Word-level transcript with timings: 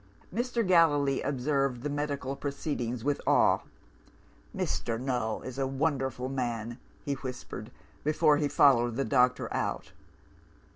"Mr. 0.33 0.67
Gallilee 0.67 1.21
observed 1.21 1.83
the 1.83 1.89
medical 1.91 2.35
proceedings 2.35 3.03
with 3.03 3.21
awe. 3.27 3.59
'Mr. 4.57 4.99
Null 4.99 5.43
is 5.43 5.59
a 5.59 5.67
wonderful 5.67 6.27
man,' 6.27 6.79
he 7.05 7.13
whispered, 7.13 7.69
before 8.03 8.37
he 8.37 8.47
followed 8.47 8.95
the 8.95 9.05
doctor 9.05 9.47
out. 9.53 9.91